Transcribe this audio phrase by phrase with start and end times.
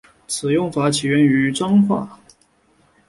[0.27, 2.19] 此用法起源于漳州话。